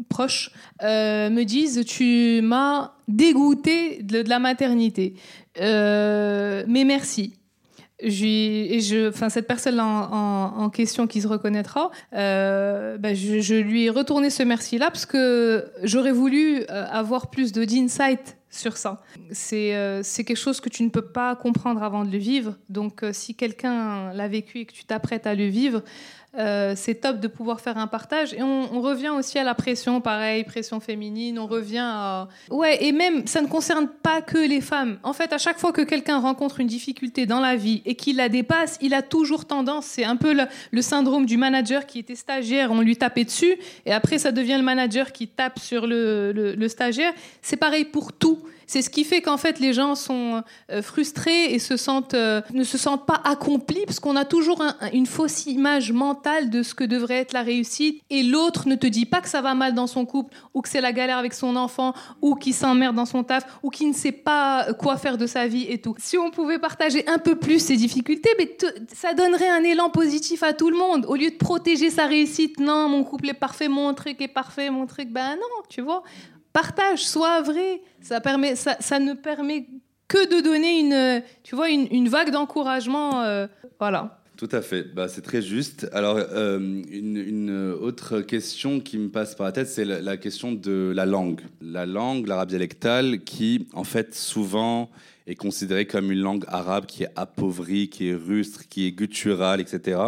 [0.09, 5.16] proches, me disent tu m'as dégoûté de, la maternité.
[5.61, 7.35] mais merci.
[8.02, 14.31] je, enfin, cette personne en, en, question qui se reconnaîtra, ben, je, lui ai retourné
[14.31, 19.02] ce merci-là parce que j'aurais voulu avoir plus d'insight sur ça.
[19.52, 22.54] Euh, c'est quelque chose que tu ne peux pas comprendre avant de le vivre.
[22.68, 25.82] Donc euh, si quelqu'un l'a vécu et que tu t'apprêtes à le vivre,
[26.38, 28.34] euh, c'est top de pouvoir faire un partage.
[28.34, 31.38] Et on, revient aussi à la pression, pareil, pression féminine.
[31.38, 32.28] On revient à.
[32.50, 34.98] Ouais, et même, ça ne concerne pas que les femmes.
[35.02, 38.16] En fait, à chaque fois que quelqu'un rencontre une difficulté dans la vie et qu'il
[38.16, 39.86] la dépasse, il a toujours tendance.
[39.86, 40.34] C'est un peu
[40.72, 43.56] le, syndrome du manager qui était stagiaire, on lui tapait dessus.
[43.86, 47.12] Et après, ça devient le manager qui tape sur le, le stagiaire.
[47.40, 48.45] C'est pareil pour tout.
[48.66, 51.59] C'est ce qui fait qu'en fait les gens sont euh, frustrés et
[52.14, 56.62] euh, ne se sentent pas accomplis parce qu'on a toujours une fausse image mentale de
[56.62, 59.54] ce que devrait être la réussite et l'autre ne te dit pas que ça va
[59.54, 62.96] mal dans son couple ou que c'est la galère avec son enfant ou qu'il s'emmerde
[62.96, 65.94] dans son taf ou qu'il ne sait pas quoi faire de sa vie et tout.
[65.98, 68.56] Si on pouvait partager un peu plus ces difficultés, mais
[68.92, 72.59] ça donnerait un élan positif à tout le monde au lieu de protéger sa réussite.
[72.59, 76.02] Non, mon couple est parfait, mon truc est parfait, mon truc, ben non, tu vois
[76.56, 77.82] partage, sois vrai.
[78.00, 78.18] Ça,
[78.98, 79.66] ne permet
[80.08, 83.22] que de donner une, tu vois, une, vague d'encouragement.
[83.22, 83.46] Euh,
[83.78, 84.22] voilà.
[84.38, 85.86] Tout à fait, bah, c'est très juste.
[85.92, 86.58] Alors, euh,
[86.90, 91.42] une, autre question qui me passe par la tête, c'est la, question de la langue.
[91.60, 94.90] La langue, l'arabe dialectal, qui, en fait, souvent
[95.26, 99.60] est considérée comme une langue arabe qui est appauvrie, qui est rustre, qui est gutturale,
[99.60, 100.00] etc.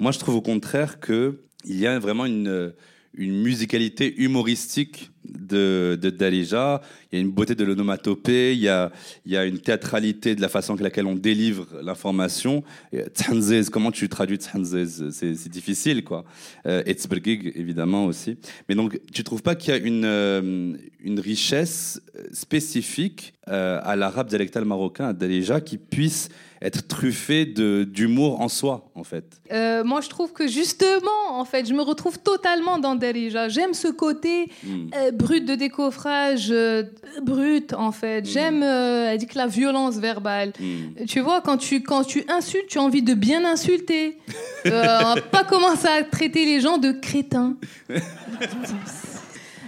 [0.00, 2.72] Moi, je trouve au contraire qu'il y a vraiment une,
[3.16, 6.80] une musicalité humoristique de, de Dalija.
[7.10, 8.92] Il y a une beauté de l'onomatopée, il y a,
[9.24, 12.62] il y a une théâtralité de la façon avec laquelle on délivre l'information.
[12.92, 15.10] Et Tsanzez, comment tu traduis Tsanzez?
[15.10, 16.24] C'est difficile, quoi.
[16.66, 18.36] Euh, et Tzbergig, évidemment, aussi.
[18.68, 23.96] Mais donc, tu trouves pas qu'il y a une, euh, une richesse spécifique euh, à
[23.96, 26.28] l'arabe dialectal marocain, à Dalija, qui puisse
[26.64, 31.44] être truffée de- d'humour en soi, en fait Euh, moi, je trouve que justement, en
[31.44, 33.48] fait, je me retrouve totalement dans Derija.
[33.50, 34.88] J'aime ce côté Hmm.
[34.96, 36.84] euh, brut de décoffrage, euh,
[37.22, 38.24] brut, en fait.
[38.26, 40.52] J'aime elle dit que la violence verbale.
[40.58, 41.04] Hmm.
[41.06, 44.18] Tu vois, quand tu, quand tu insultes, tu as envie de bien insulter.
[44.64, 47.56] On va pas commencer à traiter les gens de crétins.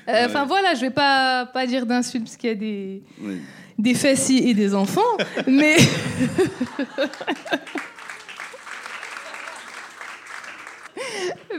[0.09, 3.39] Enfin voilà, je vais pas, pas dire d'insultes parce qu'il y a des, Oui.
[3.79, 5.01] Des fessiers et des enfants,
[5.47, 5.77] mais...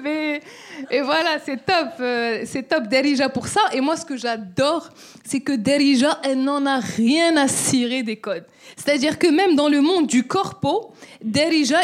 [0.02, 0.42] mais
[0.90, 3.62] et voilà, c'est top, euh, c'est top Derija pour ça.
[3.74, 4.90] Et moi, ce que j'adore,
[5.24, 8.46] c'est que Derija, elle n'en a rien à cirer des codes.
[8.76, 11.78] C'est-à-dire que même dans le monde du corpo, Derija,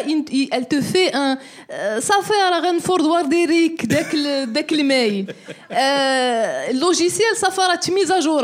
[0.52, 1.38] elle te fait un
[1.72, 5.34] euh, ça fait à la reine forward d'Eric dès le mail.
[5.72, 8.42] Euh, logiciel, ça fera la mise à jour.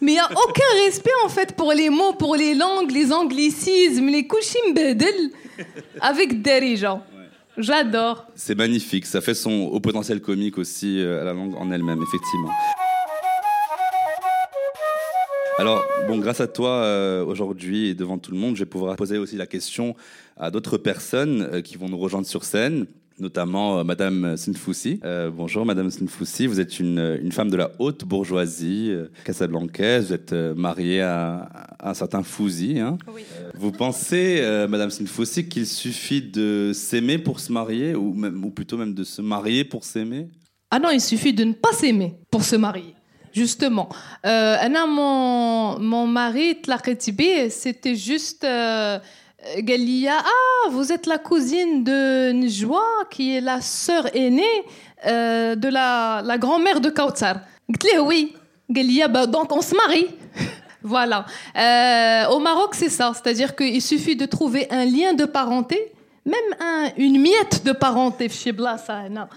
[0.00, 3.12] Mais il n'y a aucun respect en fait pour les mots, pour les langues, les
[3.12, 5.30] anglicismes, les kushim bedel
[6.00, 7.02] avec Derija.
[7.56, 8.26] J'adore.
[8.36, 12.00] C'est magnifique, ça fait son au potentiel comique aussi euh, à la langue en elle-même,
[12.00, 12.50] effectivement.
[15.58, 18.94] Alors, bon, grâce à toi, euh, aujourd'hui et devant tout le monde, je vais pouvoir
[18.94, 19.96] poser aussi la question
[20.36, 22.86] à d'autres personnes euh, qui vont nous rejoindre sur scène,
[23.20, 25.00] notamment euh, Madame Sinfoussi.
[25.04, 30.06] Euh, bonjour Madame Sinfoussi, vous êtes une, une femme de la haute bourgeoisie euh, casablancaise,
[30.08, 32.78] vous êtes euh, mariée à, à un certain Fouzi.
[32.78, 32.98] Hein.
[33.54, 38.76] Vous pensez, Madame Sinfoussi, qu'il suffit de s'aimer pour se marier, ou, même, ou plutôt
[38.76, 40.28] même de se marier pour s'aimer?
[40.70, 42.94] Ah non, il suffit de ne pas s'aimer pour se marier.
[43.32, 43.88] Justement.
[44.24, 48.46] Mon, mon mari, tlaqet bih, c'était juste.
[49.46, 54.64] Euh, Galia, ah, vous êtes la cousine de Njwa, qui est la sœur aînée
[55.06, 57.36] euh, de la, grand-mère de Kautsar.
[58.02, 58.34] oui.
[58.68, 60.08] Galia, bah, donc on se marie.
[60.82, 61.24] voilà.
[61.56, 63.12] Euh, au Maroc, c'est ça.
[63.14, 65.92] C'est-à-dire qu'il suffit de trouver un lien de parenté,
[66.26, 68.28] même une miette de parenté.
[68.66, 69.28] Ah,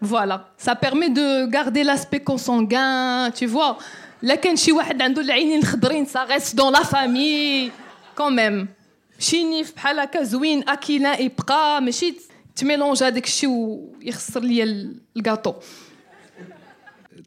[0.00, 0.48] voilà.
[0.56, 3.78] Ça permet de garder l'aspect consanguin, tu vois.
[4.23, 7.71] Là, كان شي واحد عنده العينين خضرين, ça reste dans la famille,
[8.15, 8.67] quand même.
[9.19, 12.13] شي نيف بحال هكا زوين اكيلان يبقى ماشي
[12.55, 15.53] تميلونج هذاك الشيء ويخسر ليا ال- الكاطو.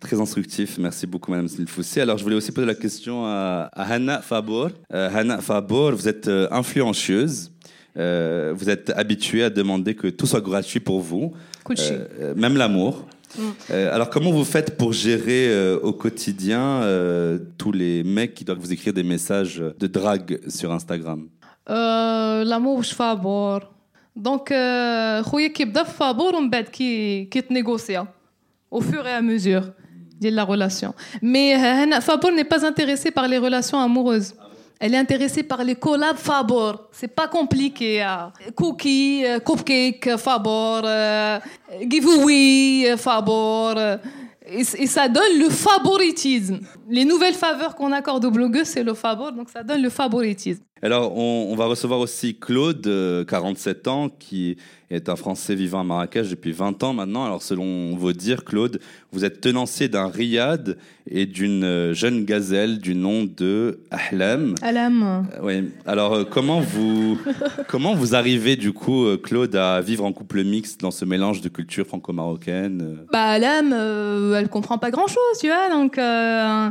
[0.05, 2.01] Très instructif, merci beaucoup Madame Sinfoussi.
[2.01, 4.71] Alors je voulais aussi poser la question à, à Hannah Fabor.
[4.93, 7.51] Euh, Hannah Fabor, vous êtes euh, influencieuse.
[7.97, 11.33] Euh, vous êtes habituée à demander que tout soit gratuit pour vous,
[11.65, 11.93] كل شيء.
[11.93, 13.05] Euh, euh, même l'amour.
[13.39, 18.45] Euh, alors comment vous faites pour gérer euh, au quotidien euh, tous les mecs qui
[18.45, 21.29] doivent vous écrire des messages de drague sur Instagram
[21.69, 23.69] Euh, l'amour مش فابور
[24.17, 28.07] دونك euh, خويا كيبدا في فابور ومن بعد كي كيتنيغوسيا
[28.75, 29.65] au fur et à mesure
[30.23, 34.35] de la relation mais euh, Hana Fabor n'est pas intéressée par les relations amoureuses
[34.82, 38.34] elle est intéressée par les collabs Fabor c'est pas compliqué hein.
[38.56, 41.40] cookie euh, cupcake Fabor euh,
[41.88, 43.98] giveaway euh, Fabor euh,
[44.52, 46.60] et, ça donne le favoritisme.
[46.90, 50.64] Les nouvelles faveurs qu'on accorde aux blogueuses, c'est le favor, donc ça donne le favoritisme.
[50.82, 54.58] Alors, on, va recevoir aussi Claude, euh, 47 ans, qui
[54.92, 57.26] est un Français vivant à Marrakech depuis 20 ans maintenant.
[57.26, 58.80] Alors, selon vos dires, Claude,
[59.12, 60.78] vous êtes tenancier d'un riad
[61.10, 64.56] et d'une euh, jeune gazelle du nom de Ahlam.
[64.62, 65.26] Alam.
[65.34, 65.70] Euh, Oui.
[65.86, 67.18] Alors, euh, comment vous
[67.68, 71.42] comment vous arrivez du coup, euh, Claude, à vivre en couple mixte dans ce mélange
[71.42, 75.70] de culture franco-marocaine Bah, Alam, euh, elle comprend pas grand chose, tu vois.
[75.70, 76.70] Donc, euh,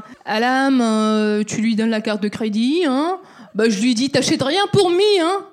[1.44, 3.18] tu lui donnes la carte de crédit, hein.
[3.54, 5.44] Bah, je lui dis, t'achètes rien pour Mi, hein.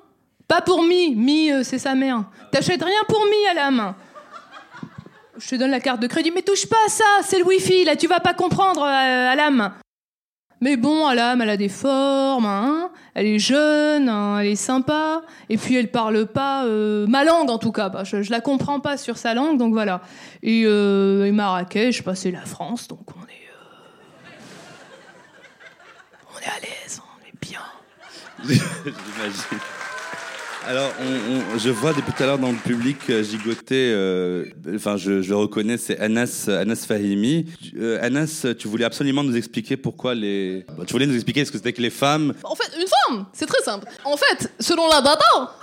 [0.48, 1.16] Pas pour Mi.
[1.16, 2.24] Mi, euh, c'est sa mère.
[2.52, 3.94] T'achètes rien pour Mi, Alam.
[5.40, 7.84] Je te donne la carte de crédit, mais touche pas à ça, c'est le wifi,
[7.86, 9.70] là, tu vas pas comprendre, euh.
[10.60, 12.90] Mais bon, Alam, elle a des formes, hein.
[13.14, 15.22] Elle est jeune, hein, elle est sympa.
[15.50, 17.90] Et puis, elle parle pas euh, ma langue, en tout cas.
[17.90, 20.02] Bah, je, la comprends pas sur sa langue, donc voilà.
[20.42, 23.48] Et, euh, et Marrakech, bah, c'est la France, donc on est.
[26.34, 27.62] on est à l'aise, on est bien.
[28.44, 29.60] J'imagine.
[30.68, 30.92] Alors,
[31.58, 35.78] je vois depuis tout à l'heure dans le public euh, gigoter, euh, enfin, je, reconnais,
[35.78, 37.46] c'est Anas, Anas Fahimi.
[37.78, 40.66] Euh, Anas, tu voulais absolument nous expliquer pourquoi les.
[40.78, 42.34] Bon, tu voulais nous expliquer ce que c'était que les femmes.
[42.44, 43.88] En fait, une femme, c'est très simple.
[44.04, 45.54] En fait, selon la data,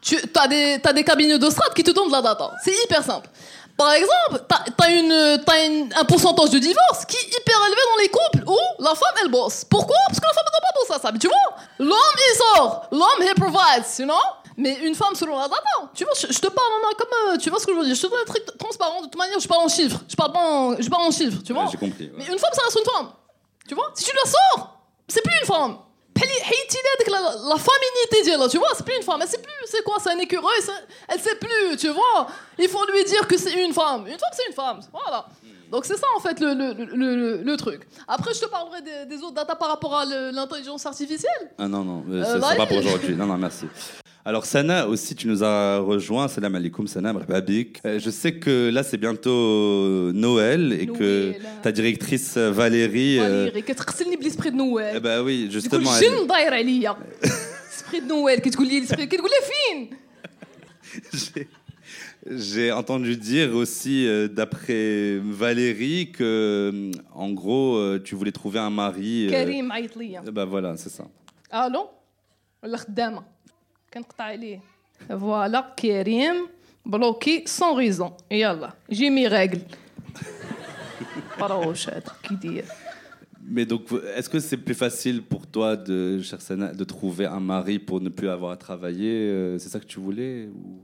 [0.00, 2.52] tu as des, t'as des cabinets de strat qui te donnent de la data.
[2.64, 3.28] C'est hyper simple.
[3.76, 8.02] Par exemple, t'as as, une, une- un pourcentage de divorce qui est hyper élevé dans
[8.02, 9.64] les couples où la femme elle bosse.
[9.68, 9.96] Pourquoi?
[10.06, 11.10] Parce que la femme doit pas bosser à ça.
[11.12, 14.14] Mais tu vois, l'homme il sort, l'homme he provides, you know?
[14.62, 15.62] mais une femme selon la data.
[15.80, 15.90] Hein.
[15.94, 17.94] Tu vois, je, te parle comme euh, tu vois ce que je veux dire.
[17.94, 19.38] Je te donne très transparent de toute manière.
[19.40, 20.00] Je parle en chiffres.
[20.08, 21.42] Je parle pas en, je parle en chiffres.
[21.44, 21.64] Tu vois.
[21.64, 22.10] Ouais, J'ai compris.
[22.16, 23.08] Mais une femme, ça reste une femme.
[23.68, 23.90] Tu vois.
[23.94, 25.76] Si tu la sors, c'est plus une femme.
[27.10, 29.96] La, la féminité, là, tu vois, c'est plus une femme, elle sait plus, c'est quoi,
[30.00, 30.60] c'est un écureuil,
[31.08, 32.26] elle sait plus, tu vois.
[32.58, 34.06] Il faut lui dire que c'est une femme.
[34.06, 35.26] Une femme, c'est une femme, voilà.
[35.70, 37.88] Donc c'est ça en fait le, le, le, truc.
[38.06, 41.50] Après, je te parlerai des, autres data par rapport à l'intelligence artificielle.
[41.58, 43.16] Ah non, non, euh, c'est pas pour aujourd'hui.
[43.16, 43.66] Non, non, merci.
[44.25, 46.27] Alors, Sana, aussi, tu nous as rejoint.
[46.27, 47.79] Salam alaikum, Sana, marhaba bik.
[47.85, 51.41] Euh, Je sais que là, c'est bientôt Noël et que Noël.
[51.63, 53.19] ta directrice euh, Valérie.
[53.19, 54.93] euh, Valérie, كتغسلني بليسبري de Noël.
[54.97, 55.91] eh ben oui, تقول justement.
[55.97, 56.97] elle- شنو داير عليا
[57.71, 59.89] سبري de Noël كتقول لي السبري كتقول لي فين
[61.13, 61.47] J'ai-
[62.51, 66.23] J'ai entendu dire aussi, euh, d'après Valérie, que,
[66.73, 66.91] euh,
[67.23, 69.27] en gros, euh, tu voulais trouver un mari.
[69.27, 71.03] euh, كريم عيط ليا eh ben voilà, c'est ça.
[71.53, 71.89] الو
[72.63, 73.23] ولا خدامه
[73.93, 74.59] كنقطع عليه
[75.09, 76.47] فوالا كريم
[76.85, 79.61] بلوكي سون ريزون يلا جي مي ريغل
[81.39, 82.65] بروش هذا كي داير
[83.49, 83.83] Mais donc,
[84.17, 88.01] est-ce que c'est plus facile pour toi, de, chère Sana, de trouver un mari pour
[88.01, 90.81] ne plus avoir à travailler euh, C'est ça que tu voulais ou-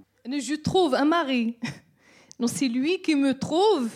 [0.49, 1.43] Je trouve un mari.
[2.39, 3.89] Non, c'est lui qui me trouve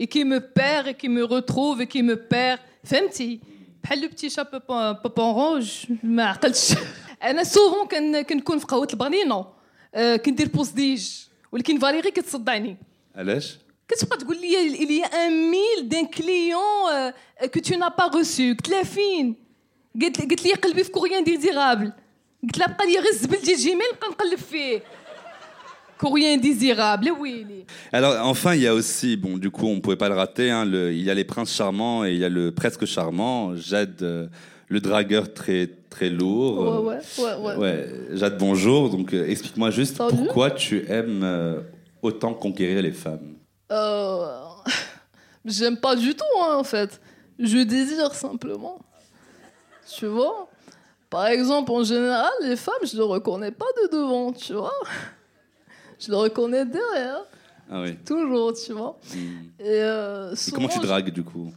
[0.00, 2.58] et qui me perd et qui me retrouve et qui me perd.
[2.84, 3.40] فهمتي
[3.84, 6.74] بحال لو بتي شا بابون بابون روج ما عقلتش
[7.22, 9.46] انا سوفون كن كنكون في قهوه البرينو
[9.94, 11.08] آه، كندير بوزديج
[11.52, 12.76] ولكن فاليري كتصدعني
[13.16, 13.44] Alèche
[13.88, 18.08] كتبقى تقول لي il y a un mille d'un client euh, que tu n'as pas
[18.08, 19.34] reçu قلت لها فين
[20.02, 21.92] قالت لي قالت لي قلبي في كوريان ديزيرابل
[22.42, 24.82] قلت لها بقى لي غير الزبل ديال جيميل نبقى نقلب فيه
[26.00, 29.96] كوريان ديزيرابل ويلي Alors, enfin, il y a aussi, bon, du coup, on ne pouvait
[29.96, 32.28] pas le rater, hein, le- il y a les princes charmants et il y a
[32.28, 34.28] le presque charmant, Jade, euh,
[34.69, 36.83] le dragueur très, très lourd.
[36.85, 38.89] ouais Euh, ouais ouais ouais, Ouais, Jade, bonjour.
[38.89, 40.15] Donc, euh, explique-moi juste Salut.
[40.15, 41.61] pourquoi tu aimes euh,
[42.01, 43.35] autant conquérir les femmes.
[43.71, 44.25] Euh,
[45.45, 46.99] j'aime pas du tout hein, en fait
[47.39, 48.79] je désire simplement
[49.97, 50.47] tu vois?
[51.09, 54.73] Par exemple en général les femmes je les reconnais pas de devant tu vois
[55.99, 57.21] je les reconnais derrière
[57.71, 57.95] Ah oui.
[58.05, 59.47] toujours tu vois Hmm.
[59.59, 61.51] et, euh, Et comment tu dragues, du coup?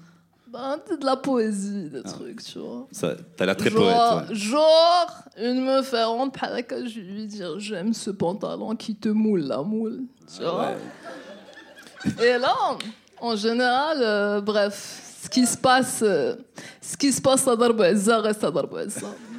[0.48, 2.86] Ben, c'est de la poésie, des trucs, tu vois.
[2.92, 4.28] Ça, T'as l'air très genre, poète.
[4.30, 4.34] ouais.
[4.36, 8.94] genre, une meuf elle rentre par la cage, je lui dire j'aime ce pantalon qui
[8.94, 10.02] te moule la moule.
[10.34, 10.76] Tu vois Ouais.
[12.24, 12.54] Et là,
[13.20, 16.36] en général, euh, bref, ce qui se passe, euh,
[16.80, 19.08] ce qui se passe à Darboisa reste à Darboisa.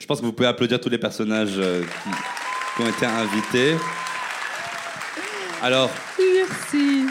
[0.00, 2.10] Je pense que vous pouvez applaudir tous les personnages euh, qui,
[2.76, 3.76] qui ont été invités.
[5.62, 7.06] Alors, Merci.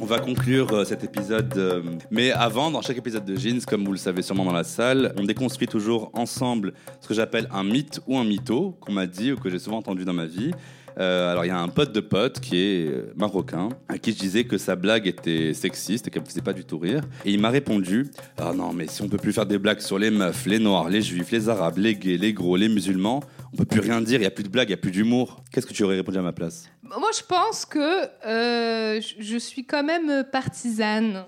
[0.00, 1.52] On va conclure euh, cet épisode.
[1.56, 4.64] euh, mais avant, dans chaque épisode de Jeans, comme vous le savez sûrement dans la
[4.64, 9.06] salle, on déconstruit toujours ensemble ce que j'appelle un mythe ou un mytho, qu'on m'a
[9.06, 10.52] dit ou que j'ai souvent entendu dans ma vie.
[10.98, 14.12] Euh, alors, il y a un pote de pote qui est euh, marocain, à qui
[14.12, 17.02] je disais que sa blague était sexiste et qu'elle me faisait pas du tout rire.
[17.24, 19.98] Et il m'a répondu Ah non, mais si on peut plus faire des blagues sur
[19.98, 23.20] les meufs, les noirs, les juifs, les arabes, les gays, les gros, les musulmans,
[23.52, 24.90] on peut plus rien dire, il y a plus de blagues, il y a plus
[24.90, 25.42] d'humour.
[25.52, 26.68] Qu'est-ce que tu aurais répondu à ma place?
[26.82, 31.24] Moi, je pense que euh, je- suis quand même partisane,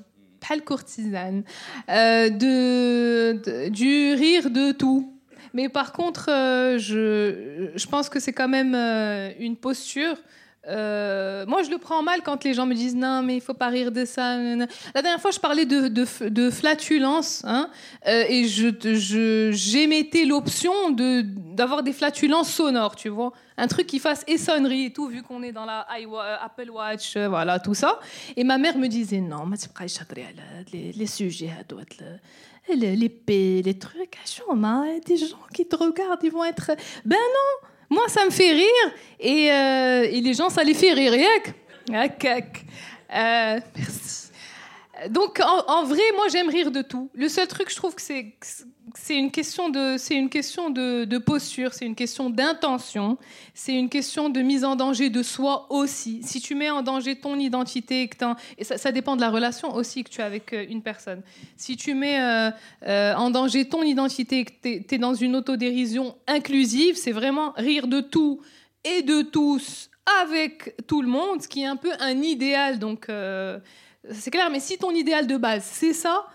[0.46, 1.44] pas le courtisane,
[1.88, 5.12] de- du rire de tout.
[5.54, 10.16] Mais par contre, euh, je, je, pense que c'est quand même euh, une posture.
[10.68, 13.52] Euh, moi, je le prends mal quand les gens me disent non, mais il faut
[13.52, 14.36] pas rire de ça.
[14.36, 17.68] La dernière fois, je parlais de, de, de flatulence hein,
[18.06, 24.22] et je j'émettais l'option de d'avoir des flatulences sonores, tu vois, un truc qui fasse
[24.28, 25.84] essonnerie et tout, vu qu'on est dans la
[26.40, 27.98] Apple Watch, voilà tout ça.
[28.36, 29.68] Et ma mère me disait non, mais tu
[30.72, 31.50] les, les sujets,
[32.68, 36.72] l'épée, les trucs à chômage, hein, des gens qui te regardent, ils vont être.
[37.05, 40.92] Ben non, moi ça me fait rire et, euh, et, les gens ça les fait
[40.92, 41.12] rire.
[43.15, 44.31] Euh, merci.
[45.10, 47.10] Donc en, en, vrai, moi j'aime rire de tout.
[47.15, 48.35] Le seul truc je trouve que c'est
[48.94, 53.16] c'est une question de c'est une question de, posture, c'est une question d'intention,
[53.54, 56.22] c'est une question de mise en danger de soi aussi.
[56.22, 58.16] Si tu mets en danger ton identité, que
[58.58, 61.22] et ça, dépend de la relation aussi que tu as avec euh, une personne.
[61.56, 62.50] Si tu mets euh,
[62.86, 67.86] euh, en danger ton identité, que tu es, dans une autodérision inclusive, c'est vraiment rire
[67.86, 68.40] de tout
[68.84, 69.90] et de tous
[70.24, 72.78] avec tout le monde, ce qui est un peu un idéal.
[72.78, 73.06] Donc
[74.10, 76.26] c'est clair, mais si ton idéal de base, c'est ça,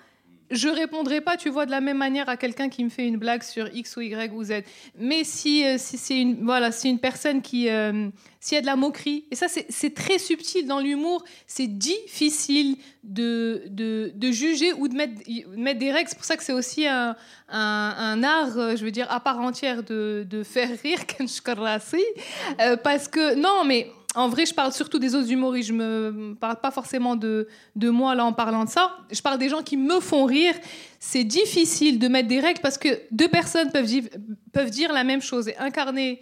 [0.50, 3.18] je répondrai pas, tu vois, de la même manière à quelqu'un qui me fait une
[3.18, 4.64] blague sur X ou Y ou Z.
[4.98, 8.62] Mais si, euh, si c'est une, voilà, c'est une personne qui, euh, s'il y a
[8.62, 14.32] de la moquerie, et ça c'est très subtil dans l'humour, c'est difficile de, de, de,
[14.32, 15.22] juger ou de mettre,
[15.56, 16.10] mettre des règles.
[16.10, 17.16] C'est pour ça que c'est aussi un,
[17.50, 21.00] un, art, euh, je veux dire, à part entière de, de faire rire,
[22.84, 25.70] parce que, non, mais en vrai, je parle surtout des autres humoristes.
[25.70, 28.98] Je me parle pas forcément de, de moi là en parlant de ça.
[29.12, 30.56] Je parle des gens qui me font rire.
[31.00, 34.06] C'est difficile de mettre des règles parce que deux personnes peuvent, dire,
[34.54, 36.22] peuvent dire la même chose et incarner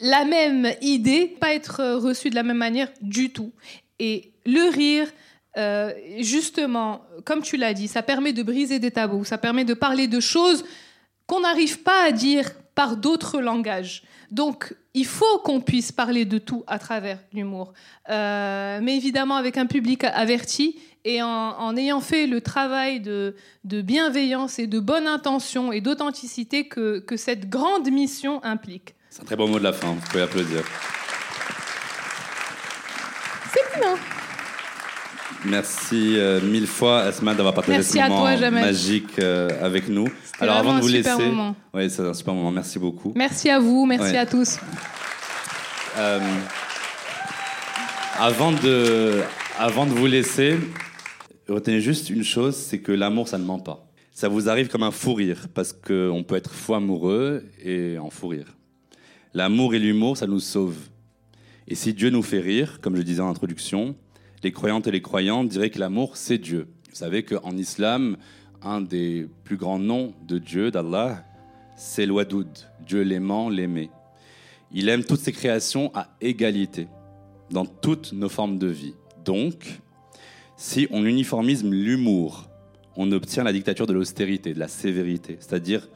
[0.00, 3.52] la même idée, pas être reçue de la même manière du tout.
[4.00, 5.06] Et le rire,
[5.56, 9.74] euh, justement, comme tu l'as dit, ça permet de briser des tabous, ça permet de
[9.74, 10.64] parler de choses
[11.28, 14.02] qu'on n'arrive pas à dire par d'autres langages.
[14.30, 17.72] Donc, il faut qu'on puisse parler de tout à travers l'humour.
[18.08, 24.58] Euh, mais évidemment, avec un public averti et en, ayant fait le travail de, bienveillance
[24.58, 28.94] et de bonne intention et d'authenticité que, cette grande mission implique.
[29.10, 30.64] C'est un très bon mot de la fin, vous pouvez applaudir.
[33.52, 33.96] C'est bien.
[35.44, 40.08] Merci euh, mille fois, Asma, d'avoir partagé ce moment magique euh, avec nous.
[40.38, 41.10] Alors, avant de vous laisser,
[41.74, 42.52] oui, c'est un super moment.
[42.52, 43.12] Merci beaucoup.
[43.16, 44.58] Merci à vous, merci à tous.
[45.98, 46.20] Euh,
[48.18, 49.20] avant de,
[49.58, 50.58] avant de vous laisser,
[51.48, 53.86] retenez juste une chose, c'est que l'amour, ça ne ment pas.
[54.12, 58.10] Ça vous arrive comme un fou rire, parce qu'on peut être fou amoureux et en
[58.10, 58.56] fou rire.
[59.34, 60.76] L'amour et l'humour, ça nous sauve.
[61.66, 63.96] Et si Dieu nous fait rire, comme je disais en introduction,
[64.42, 66.68] les croyantes et les croyants diraient que l'amour, c'est Dieu.
[66.90, 68.16] Vous savez qu'en islam,
[68.62, 71.24] un des plus grands noms de Dieu, d'Allah,
[71.76, 72.48] c'est l'Wadoud,
[72.86, 73.90] Dieu l'aimant, l'aimé.
[74.72, 76.88] Il aime toutes ses créations à égalité,
[77.50, 78.94] dans toutes nos formes de vie.
[79.24, 79.80] Donc,
[80.56, 82.48] si on uniformise l'humour,
[82.96, 85.88] on obtient la dictature de l'austérité, de la sévérité, c'est-à-dire,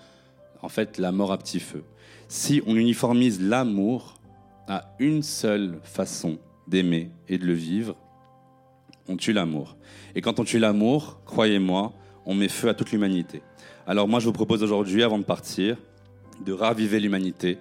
[0.62, 1.84] en fait, la mort à petit feu.
[2.28, 4.18] Si on uniformise l'amour
[4.66, 7.97] à une seule façon d'aimer et de le vivre,
[9.09, 9.76] on tue l'amour.
[10.14, 11.92] Et quand on tue l'amour, croyez-moi,
[12.24, 13.42] on met feu à toute l'humanité.
[13.86, 15.76] Alors moi, je vous propose aujourd'hui, avant de partir,
[16.44, 17.59] de raviver l'humanité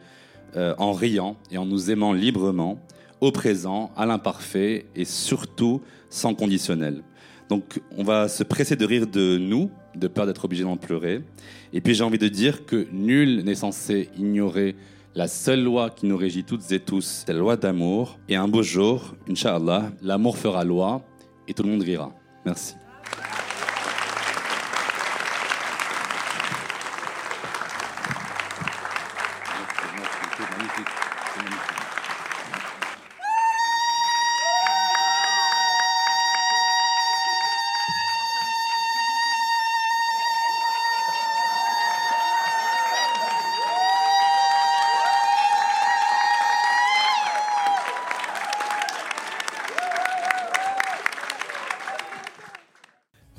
[0.55, 2.79] euh, en riant et en nous aimant librement,
[3.21, 7.03] au présent, à l'imparfait et surtout sans conditionnel.
[7.49, 11.21] Donc on va se presser de rire de nous, de peur d'être obligé d'en pleurer.
[11.73, 14.75] Et puis j'ai envie de dire que nul n'est censé ignorer
[15.13, 18.19] la seule loi qui nous régit toutes et tous, c'est la loi d'amour.
[18.27, 21.05] Et un beau jour, Inch'Allah, l'amour fera loi
[21.47, 22.11] et tout le monde rira.
[22.45, 22.75] Merci.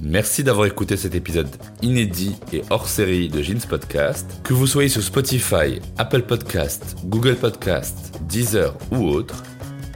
[0.08, 1.48] Merci d'avoir écouté cet épisode
[1.82, 4.40] inédit et hors série de Jeans Podcast.
[4.44, 9.42] Que vous soyez sur Spotify, Apple Podcast, Google Podcast, Deezer ou autre,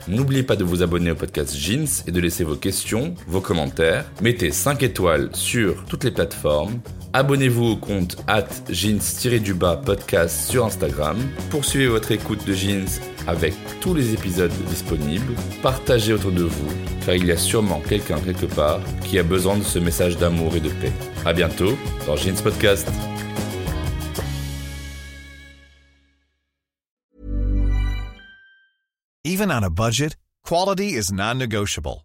[0.09, 4.05] n'oubliez pas de vous abonner au podcast Jeans et de laisser vos questions, vos commentaires.
[4.21, 6.81] Mettez 5 étoiles sur toutes les plateformes
[7.13, 11.19] Abonnez-vous au compte at jeans-du-bas podcast sur Instagram.
[11.51, 12.87] Poursuivez votre écoute de Jeans
[13.31, 15.35] avec tous les épisodes disponibles.
[15.63, 16.69] Partagez autour de vous,
[17.07, 20.57] car il y a sûrement quelqu'un quelque part qui a besoin de ce message d'amour
[20.57, 20.93] et de paix.
[21.25, 22.89] A bientôt dans Jeans Podcast.
[29.25, 32.05] Even on a budget, quality is non-negotiable.